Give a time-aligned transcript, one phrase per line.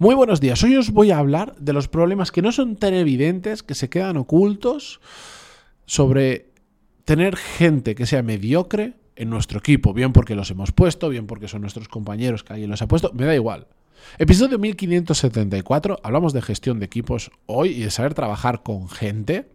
[0.00, 0.62] Muy buenos días.
[0.62, 3.88] Hoy os voy a hablar de los problemas que no son tan evidentes, que se
[3.88, 5.00] quedan ocultos,
[5.86, 6.52] sobre
[7.04, 11.48] tener gente que sea mediocre en nuestro equipo, bien porque los hemos puesto, bien porque
[11.48, 13.66] son nuestros compañeros que alguien los ha puesto, me da igual.
[14.18, 19.50] Episodio 1574, hablamos de gestión de equipos hoy y de saber trabajar con gente.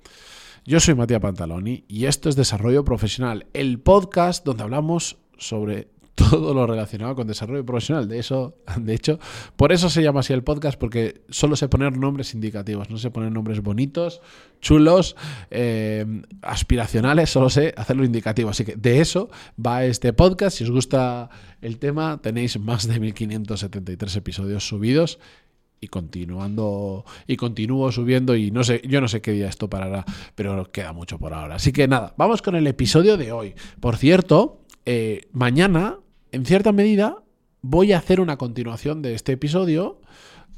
[0.65, 6.53] Yo soy Matías Pantaloni y esto es Desarrollo Profesional, el podcast donde hablamos sobre todo
[6.53, 8.07] lo relacionado con desarrollo profesional.
[8.07, 9.19] De eso, de hecho,
[9.55, 13.11] por eso se llama así el podcast, porque solo se poner nombres indicativos, no se
[13.11, 14.21] ponen nombres bonitos,
[14.61, 15.15] chulos,
[15.49, 16.05] eh,
[16.41, 18.49] aspiracionales, solo sé hacerlo indicativo.
[18.49, 19.29] Así que de eso
[19.63, 20.57] va este podcast.
[20.57, 21.29] Si os gusta
[21.61, 25.19] el tema, tenéis más de 1573 episodios subidos
[25.79, 30.05] y continuando y continúo subiendo y no sé, yo no sé qué día esto parará,
[30.33, 31.55] pero queda mucho por ahora.
[31.55, 33.53] Así que nada, vamos con el episodio de hoy.
[33.81, 35.97] Por cierto, eh, mañana
[36.33, 37.17] en cierta medida,
[37.61, 40.01] voy a hacer una continuación de este episodio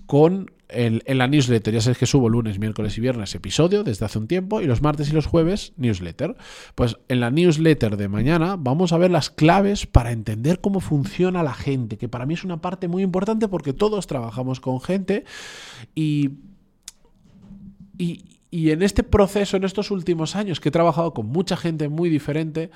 [0.06, 1.74] con el, en la newsletter.
[1.74, 4.82] Ya sabes que subo lunes, miércoles y viernes episodio desde hace un tiempo y los
[4.82, 6.38] martes y los jueves newsletter.
[6.76, 11.44] Pues en la newsletter de mañana vamos a ver las claves para entender cómo funciona
[11.44, 15.26] la gente, que para mí es una parte muy importante porque todos trabajamos con gente
[15.94, 16.32] y,
[17.98, 21.90] y, y en este proceso, en estos últimos años que he trabajado con mucha gente
[21.90, 22.72] muy diferente,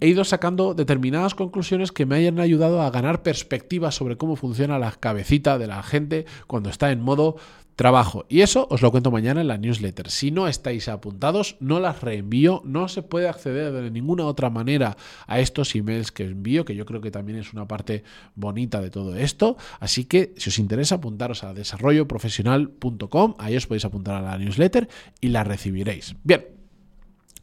[0.00, 4.78] he ido sacando determinadas conclusiones que me hayan ayudado a ganar perspectiva sobre cómo funciona
[4.78, 7.36] la cabecita de la gente cuando está en modo
[7.76, 8.24] trabajo.
[8.28, 10.10] Y eso os lo cuento mañana en la newsletter.
[10.10, 12.62] Si no estáis apuntados, no las reenvío.
[12.64, 14.96] No se puede acceder de ninguna otra manera
[15.26, 18.02] a estos emails que envío, que yo creo que también es una parte
[18.34, 19.56] bonita de todo esto.
[19.78, 23.34] Así que si os interesa, apuntaros a desarrolloprofesional.com.
[23.38, 24.88] Ahí os podéis apuntar a la newsletter
[25.20, 26.16] y la recibiréis.
[26.24, 26.44] Bien.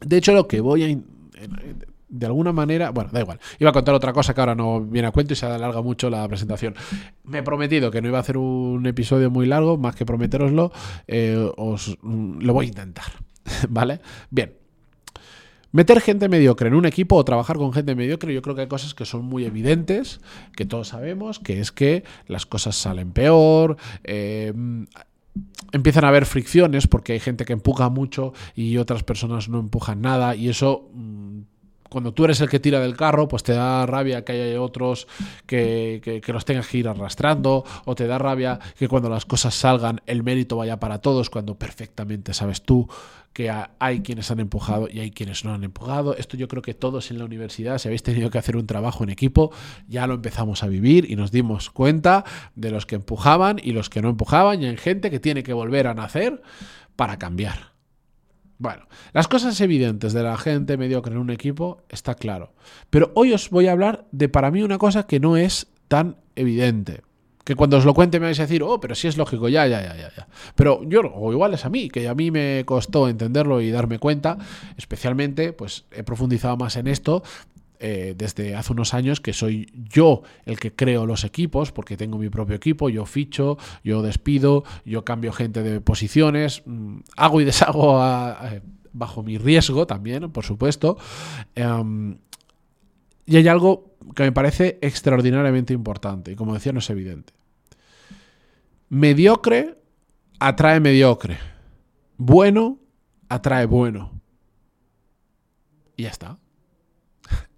[0.00, 0.88] De hecho, lo que voy a
[2.14, 3.40] de alguna manera, bueno, da igual.
[3.58, 6.08] Iba a contar otra cosa que ahora no viene a cuento y se alarga mucho
[6.08, 6.74] la presentación.
[7.24, 10.72] Me he prometido que no iba a hacer un episodio muy largo, más que prometeroslo,
[11.08, 13.12] eh, os lo voy a intentar,
[13.68, 14.00] ¿vale?
[14.30, 14.54] Bien.
[15.72, 18.68] Meter gente mediocre en un equipo o trabajar con gente mediocre, yo creo que hay
[18.68, 20.20] cosas que son muy evidentes,
[20.56, 24.52] que todos sabemos, que es que las cosas salen peor, eh,
[25.72, 30.00] empiezan a haber fricciones porque hay gente que empuja mucho y otras personas no empujan
[30.00, 31.23] nada y eso mm,
[31.94, 35.06] cuando tú eres el que tira del carro, pues te da rabia que haya otros
[35.46, 40.00] que, los tengas que ir arrastrando, o te da rabia que cuando las cosas salgan
[40.06, 42.88] el mérito vaya para todos, cuando perfectamente sabes tú
[43.32, 46.16] que hay quienes han empujado y hay quienes no han empujado.
[46.16, 49.04] Esto yo creo que todos en la universidad, si habéis tenido que hacer un trabajo
[49.04, 49.52] en equipo,
[49.86, 52.24] ya lo empezamos a vivir y nos dimos cuenta
[52.56, 55.52] de los que empujaban y los que no empujaban, y hay gente que tiene que
[55.52, 56.42] volver a nacer
[56.96, 57.73] para cambiar.
[58.64, 62.54] Bueno, las cosas evidentes de la gente mediocre en un equipo está claro.
[62.88, 66.16] Pero hoy os voy a hablar de para mí una cosa que no es tan
[66.34, 67.02] evidente.
[67.44, 69.66] Que cuando os lo cuente me vais a decir, oh, pero sí es lógico, ya,
[69.66, 70.28] ya, ya, ya.
[70.54, 73.98] Pero yo, o igual es a mí, que a mí me costó entenderlo y darme
[73.98, 74.38] cuenta,
[74.78, 77.22] especialmente, pues he profundizado más en esto
[77.80, 82.18] eh, desde hace unos años que soy yo el que creo los equipos, porque tengo
[82.18, 87.44] mi propio equipo, yo ficho, yo despido, yo cambio gente de posiciones, mm, hago y
[87.44, 88.00] deshago
[88.92, 90.96] bajo mi riesgo también, por supuesto.
[91.54, 92.18] Em,
[93.26, 97.32] y hay algo que me parece extraordinariamente importante, y como decía, no es evidente.
[98.88, 99.78] Mediocre
[100.38, 101.38] atrae mediocre.
[102.16, 102.78] Bueno
[103.28, 104.12] atrae bueno.
[105.96, 106.38] Y ya está.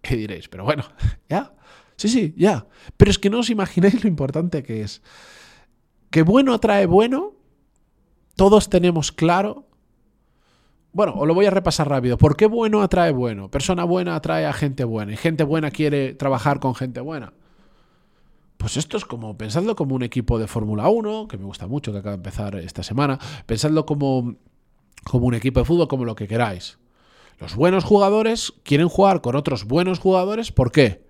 [0.07, 0.49] ¿Qué diréis?
[0.49, 0.85] Pero bueno,
[1.29, 1.53] ya.
[1.97, 2.67] Sí, sí, ya.
[2.97, 5.03] Pero es que no os imagináis lo importante que es.
[6.11, 7.35] Que bueno atrae bueno,
[8.37, 9.67] todos tenemos claro.
[10.93, 12.17] Bueno, os lo voy a repasar rápido.
[12.17, 13.51] ¿Por qué bueno atrae bueno?
[13.51, 17.33] Persona buena atrae a gente buena y gente buena quiere trabajar con gente buena.
[18.57, 21.93] Pues esto es como, pensadlo como un equipo de Fórmula 1, que me gusta mucho,
[21.93, 23.19] que acaba de empezar esta semana.
[23.45, 24.37] Pensadlo como,
[25.05, 26.79] como un equipo de fútbol, como lo que queráis.
[27.39, 30.53] Los buenos jugadores quieren jugar con otros buenos jugadores.
[30.53, 31.05] ¿Por qué?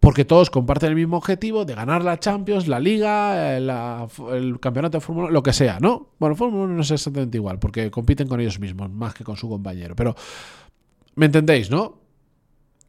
[0.00, 5.00] Porque todos comparten el mismo objetivo de ganar la Champions, la Liga, el campeonato de
[5.00, 6.08] Fórmula 1, lo que sea, ¿no?
[6.18, 9.36] Bueno, Fórmula 1 no es exactamente igual, porque compiten con ellos mismos, más que con
[9.36, 9.94] su compañero.
[9.94, 10.16] Pero,
[11.14, 12.00] ¿me entendéis, no?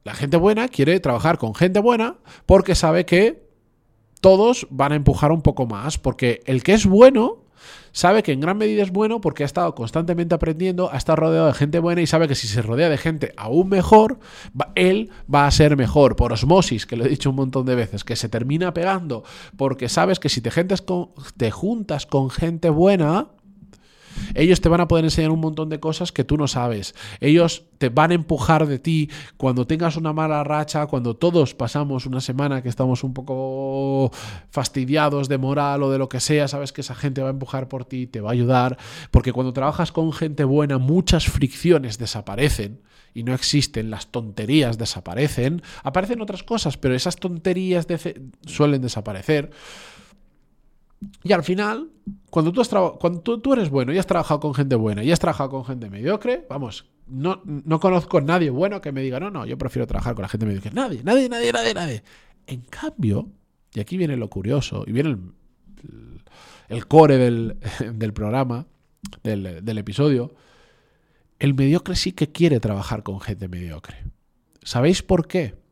[0.04, 3.48] La gente buena quiere trabajar con gente buena porque sabe que
[4.20, 7.43] todos van a empujar un poco más, porque el que es bueno
[7.92, 11.48] Sabe que en gran medida es bueno porque ha estado constantemente aprendiendo, ha estado rodeado
[11.48, 14.20] de gente buena y sabe que si se rodea de gente aún mejor,
[14.76, 18.04] él va a ser mejor por osmosis, que lo he dicho un montón de veces,
[18.04, 19.24] que se termina pegando
[19.58, 20.52] porque sabes que si te,
[21.38, 23.28] te juntas con gente buena,
[24.36, 26.96] Ellos te van a poder enseñar un montón de cosas que tú no sabes.
[27.20, 32.06] Ellos te van a empujar de ti cuando tengas una mala racha, cuando todos pasamos
[32.06, 34.12] una semana que estamos un poco
[34.50, 37.68] fastidiados de moral o de lo que sea, sabes que esa gente va a empujar
[37.68, 38.78] por ti, te va a ayudar,
[39.12, 42.80] porque cuando trabajas con gente buena muchas fricciones desaparecen
[43.14, 47.88] y no existen, las tonterías desaparecen, aparecen otras cosas, pero esas tonterías
[48.46, 49.52] suelen desaparecer.
[51.24, 51.90] Y al final,
[52.30, 55.20] cuando tú, has cuando tú, eres bueno y has trabajado con gente buena y has
[55.20, 59.30] trabajado con gente mediocre, vamos, no, no conozco a nadie bueno que me diga, no,
[59.30, 60.72] no, yo prefiero trabajar con la gente mediocre.
[60.72, 62.04] Nadie, nadie, nadie, nadie, nadie.
[62.48, 63.30] En cambio,
[63.74, 65.18] y aquí viene lo curioso, y viene
[66.70, 68.68] el, core del, programa,
[69.24, 70.34] del, del episodio,
[71.40, 74.04] el mediocre sí que quiere trabajar con gente mediocre.
[74.64, 75.63] ¿Sabéis por qué?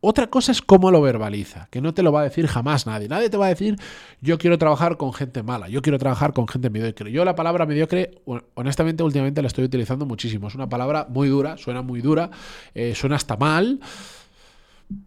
[0.00, 3.08] Otra cosa es cómo lo verbaliza, que no te lo va a decir jamás nadie.
[3.08, 3.76] Nadie te va a decir,
[4.20, 7.10] yo quiero trabajar con gente mala, yo quiero trabajar con gente mediocre.
[7.10, 8.22] Yo la palabra mediocre,
[8.54, 10.48] honestamente, últimamente la estoy utilizando muchísimo.
[10.48, 12.30] Es una palabra muy dura, suena muy dura,
[12.74, 13.80] eh, suena hasta mal,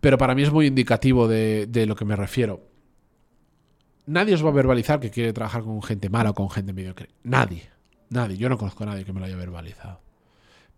[0.02, 2.68] pero para mí es muy indicativo de, de lo que me refiero.
[4.08, 7.10] Nadie os va a verbalizar que quiere trabajar con gente mala o con gente mediocre.
[7.24, 7.70] Nadie.
[8.10, 8.38] Nadie.
[8.38, 10.02] Yo no conozco a nadie que me lo haya verbalizado.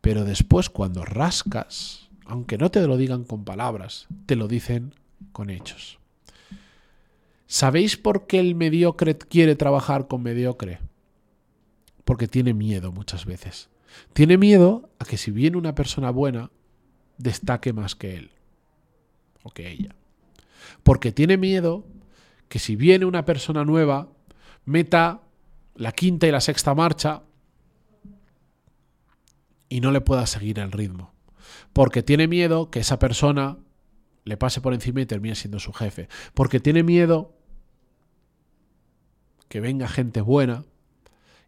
[0.01, 4.93] Pero después, cuando rascas aunque no te lo digan con palabras, te lo dicen
[5.31, 5.99] con hechos.
[7.47, 10.79] ¿Sabéis por qué el mediocre quiere trabajar con mediocre?
[12.05, 13.69] Porque tiene miedo muchas veces.
[14.13, 16.49] Tiene miedo a que si viene una persona buena,
[17.17, 18.31] destaque más que él
[19.43, 19.95] o que ella.
[20.83, 21.85] Porque tiene miedo
[22.47, 24.07] que si viene una persona nueva,
[24.65, 25.21] meta
[25.75, 27.23] la quinta y la sexta marcha
[29.67, 31.11] y no le pueda seguir el ritmo
[31.73, 33.57] porque tiene miedo que esa persona
[34.23, 37.33] le pase por encima y termine siendo su jefe, porque tiene miedo
[39.47, 40.63] que venga gente buena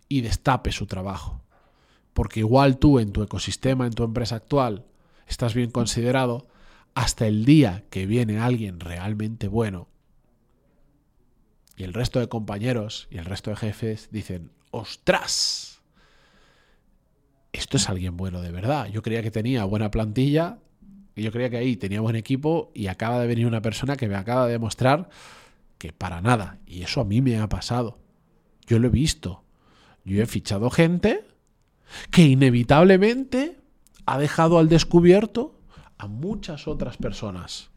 [0.10, 1.42] y destape su trabajo,
[2.14, 4.86] porque igual tú en tu ecosistema, en tu empresa actual,
[5.28, 6.48] estás bien considerado,
[6.96, 9.88] hasta el día que viene alguien realmente bueno
[11.76, 15.73] y el resto de compañeros y el resto de jefes dicen, ostras,
[17.64, 18.88] esto es alguien bueno de verdad.
[18.88, 20.60] Yo creía que tenía buena plantilla,
[21.16, 24.16] yo creía que ahí tenía buen equipo y acaba de venir una persona que me
[24.16, 25.10] acaba de demostrar
[25.78, 26.60] que para nada.
[26.68, 28.00] Y eso a mí me ha pasado.
[28.68, 29.46] Yo lo he visto.
[30.04, 31.26] Yo he fichado gente
[32.12, 33.62] que inevitablemente
[34.06, 35.58] ha dejado al descubierto
[35.98, 37.70] a muchas otras personas.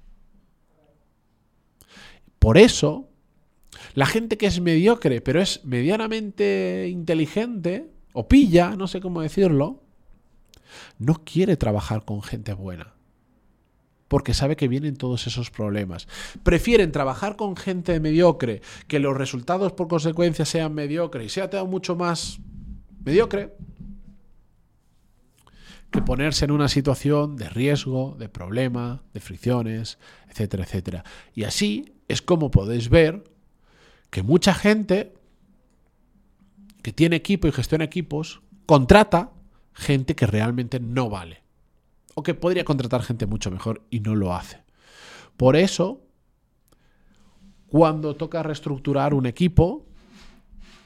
[2.41, 3.09] Por eso,
[3.95, 9.83] la gente que es mediocre, pero es medianamente inteligente, o pilla, no sé cómo decirlo,
[10.99, 12.95] no quiere trabajar con gente buena.
[14.09, 16.09] Porque sabe que vienen todos esos problemas.
[16.43, 21.67] Prefieren trabajar con gente mediocre, que los resultados por consecuencia sean mediocres y sea todo
[21.67, 22.39] mucho más
[23.05, 23.55] mediocre,
[25.91, 29.99] que ponerse en una situación de riesgo, de problema, de fricciones,
[30.31, 31.05] etcétera, etcétera.
[31.35, 33.25] Y así es como podéis ver
[34.09, 35.16] que mucha gente
[36.87, 39.33] que tiene equipo y gestiona equipos, contrata
[39.73, 41.43] gente que realmente no vale.
[42.15, 44.63] O que podría contratar gente mucho mejor y no lo hace.
[45.37, 46.01] Por eso,
[47.67, 49.85] cuando toca reestructurar un equipo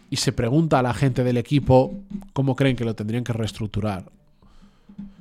[0.08, 1.92] y se pregunta a la gente del equipo
[2.32, 4.10] cómo creen que lo tendrían que reestructurar,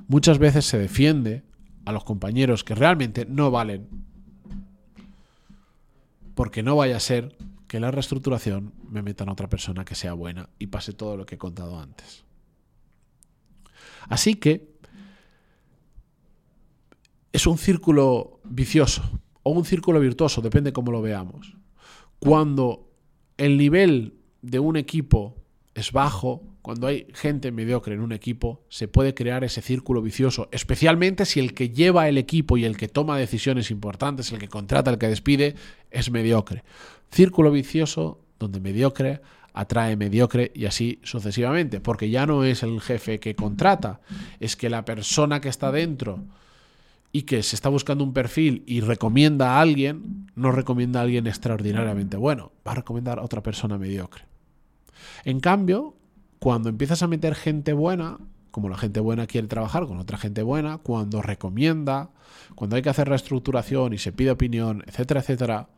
[0.08, 1.42] muchas veces se defiende
[1.84, 3.86] a los compañeros que realmente no valen.
[6.34, 7.36] Porque no vaya a ser
[7.70, 11.24] que la reestructuración me metan a otra persona que sea buena y pase todo lo
[11.24, 12.24] que he contado antes.
[14.08, 14.74] Así que
[17.30, 21.54] es un círculo vicioso o un círculo virtuoso, depende cómo lo veamos.
[22.18, 22.90] Cuando
[23.36, 25.36] el nivel de un equipo
[25.74, 30.48] es bajo, cuando hay gente mediocre en un equipo, se puede crear ese círculo vicioso,
[30.52, 34.48] especialmente si el que lleva el equipo y el que toma decisiones importantes, el que
[34.48, 35.54] contrata, el que despide,
[35.90, 36.64] es mediocre.
[37.10, 39.20] Círculo vicioso donde mediocre
[39.52, 44.00] atrae mediocre y así sucesivamente, porque ya no es el jefe que contrata,
[44.38, 46.24] es que la persona que está dentro
[47.12, 51.26] y que se está buscando un perfil y recomienda a alguien, no recomienda a alguien
[51.26, 54.29] extraordinariamente bueno, va a recomendar a otra persona mediocre.
[55.24, 55.94] En cambio,
[56.38, 58.18] cuando empiezas a meter gente buena,
[58.50, 62.10] como la gente buena quiere trabajar con otra gente buena, cuando recomienda,
[62.54, 65.68] cuando hay que hacer reestructuración y se pide opinión, etcétera, etcétera,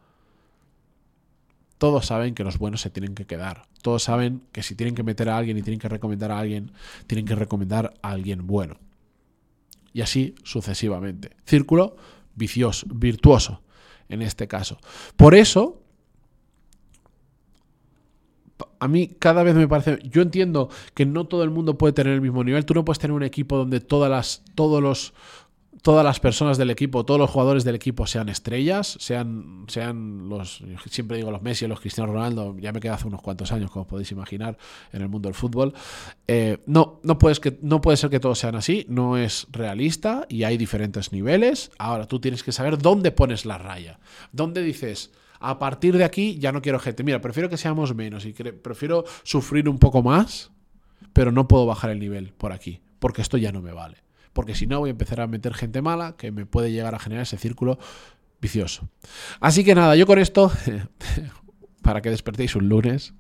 [1.78, 3.64] todos saben que los buenos se tienen que quedar.
[3.82, 6.70] Todos saben que si tienen que meter a alguien y tienen que recomendar a alguien,
[7.08, 8.78] tienen que recomendar a alguien bueno.
[9.92, 11.30] Y así sucesivamente.
[11.44, 11.96] Círculo
[12.36, 13.62] vicioso, virtuoso
[14.08, 14.78] en este caso.
[15.16, 15.81] Por eso,
[18.82, 20.00] a mí cada vez me parece.
[20.02, 22.66] Yo entiendo que no todo el mundo puede tener el mismo nivel.
[22.66, 25.14] Tú no puedes tener un equipo donde todas las, todos los,
[25.82, 30.64] todas las personas del equipo, todos los jugadores del equipo sean estrellas, sean, sean los,
[30.90, 33.86] siempre digo los Messi, los Cristiano Ronaldo, ya me queda hace unos cuantos años, como
[33.86, 34.58] podéis imaginar,
[34.92, 35.74] en el mundo del fútbol.
[36.26, 40.26] Eh, no, no, puedes que, no puede ser que todos sean así, no es realista
[40.28, 41.70] y hay diferentes niveles.
[41.78, 44.00] Ahora tú tienes que saber dónde pones la raya,
[44.32, 47.02] dónde dices a partir de aquí ya no quiero gente.
[47.02, 50.52] Mira, prefiero que seamos menos y prefiero sufrir un poco más,
[51.12, 53.98] pero no puedo bajar el nivel por aquí, porque esto ya no me vale.
[54.32, 56.98] Porque si no, voy a empezar a meter gente mala que me puede llegar a
[56.98, 57.78] generar ese círculo
[58.40, 58.88] vicioso.
[59.40, 60.50] Así que nada, yo con esto,
[61.82, 63.14] para que despertéis un lunes,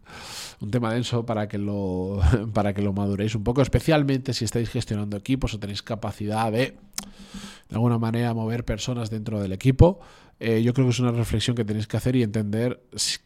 [0.60, 2.20] un tema denso para que lo,
[2.54, 6.76] para que lo maduréis un poco, especialmente si estáis gestionando equipos o tenéis capacidad de,
[7.68, 10.00] de alguna manera, mover personas dentro del equipo.
[10.44, 12.82] Eh, yo creo que es una reflexión que tenéis que hacer y entender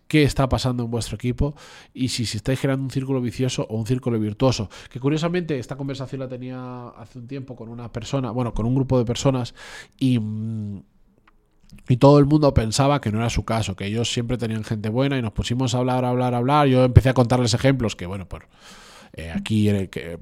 [0.07, 1.55] qué está pasando en vuestro equipo
[1.95, 4.69] y si, si estáis generando un círculo vicioso o un círculo virtuoso.
[4.91, 8.75] Que curiosamente esta conversación la tenía hace un tiempo con una persona, bueno, con un
[8.75, 9.55] grupo de personas
[9.99, 10.19] y...
[10.19, 10.83] Mm,
[11.89, 14.89] y todo el mundo pensaba que no era su caso, que ellos siempre tenían gente
[14.89, 16.69] buena y nos pusimos a hablar, a hablar, hablar.
[16.69, 18.47] Yo empecé a contarles ejemplos que, bueno, por
[19.15, 20.19] eh, aquí que,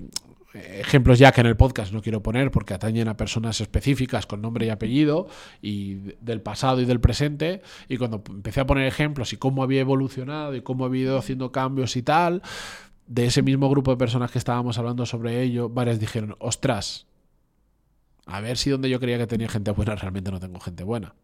[0.54, 4.40] ejemplos ya que en el podcast no quiero poner porque atañen a personas específicas con
[4.40, 5.28] nombre y apellido
[5.60, 7.62] y del pasado y del presente.
[7.88, 11.52] Y cuando empecé a poner ejemplos y cómo había evolucionado y cómo había ido haciendo
[11.52, 12.42] cambios y tal
[13.06, 17.06] de ese mismo grupo de personas que estábamos hablando sobre ello varias dijeron ostras
[18.24, 21.14] a ver si donde yo creía que tenía gente buena realmente no tengo gente buena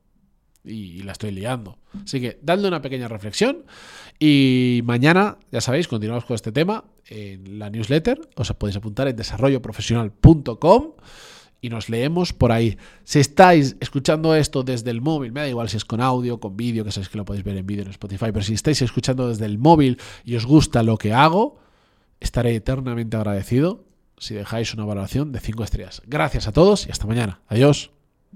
[0.64, 1.78] y, la estoy liando.
[2.04, 3.64] Así que dadle una pequeña reflexión
[4.18, 8.20] y mañana, ya sabéis, continuamos con este tema en la newsletter.
[8.36, 10.94] Os podéis apuntar en desarrolloprofesional.com
[11.60, 12.78] y nos leemos por ahí.
[13.04, 16.56] Si estáis escuchando esto desde el móvil, me da igual si es con audio, con
[16.56, 19.28] vídeo, que sabéis que lo podéis ver en vídeo en Spotify, pero si estáis escuchando
[19.28, 21.58] desde el móvil y os gusta lo que hago,
[22.18, 23.84] estaré eternamente agradecido
[24.18, 26.02] si dejáis una valoración de 5 estrellas.
[26.06, 27.40] Gracias a todos y hasta mañana.
[27.48, 27.99] Adiós.